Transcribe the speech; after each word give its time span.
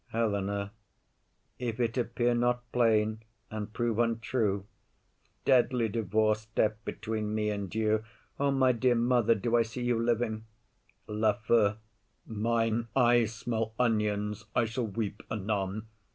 HELENA. 0.13 0.71
If 1.59 1.79
it 1.79 1.95
appear 1.95 2.33
not 2.33 2.71
plain, 2.71 3.21
and 3.51 3.71
prove 3.71 3.99
untrue, 3.99 4.65
Deadly 5.45 5.89
divorce 5.89 6.39
step 6.41 6.83
between 6.83 7.35
me 7.35 7.51
and 7.51 7.71
you! 7.75 8.03
O 8.39 8.49
my 8.49 8.71
dear 8.71 8.95
mother, 8.95 9.35
do 9.35 9.55
I 9.55 9.61
see 9.61 9.83
you 9.83 10.01
living? 10.01 10.45
LAFEW. 11.07 11.77
Mine 12.25 12.87
eyes 12.95 13.31
smell 13.35 13.75
onions; 13.77 14.45
I 14.55 14.65
shall 14.65 14.87
weep 14.87 15.21
anon. 15.29 15.85